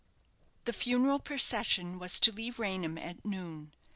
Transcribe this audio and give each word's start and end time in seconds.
The 0.65 0.73
funeral 0.73 1.19
procession 1.19 1.99
was 1.99 2.19
to 2.21 2.31
leave 2.31 2.57
Raynham 2.57 2.97
at 2.97 3.23
noon. 3.23 3.71